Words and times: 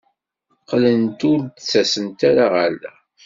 Qqlent 0.61 1.19
ur 1.31 1.39
d-ttasent 1.41 2.19
ara 2.29 2.45
ɣer 2.53 2.71
da. 2.81 2.93